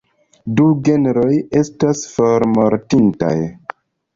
Du 0.53 0.63
genroj 0.87 1.35
estas 1.61 2.01
formortintaj. 2.17 3.35